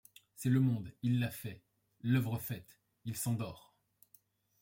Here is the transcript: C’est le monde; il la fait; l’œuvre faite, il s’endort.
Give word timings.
C’est 0.35 0.49
le 0.49 0.59
monde; 0.59 0.91
il 1.03 1.19
la 1.19 1.29
fait; 1.29 1.61
l’œuvre 2.01 2.39
faite, 2.39 2.79
il 3.05 3.15
s’endort. 3.15 3.75